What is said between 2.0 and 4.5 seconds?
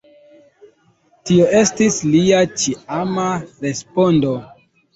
lia ĉiama respondo.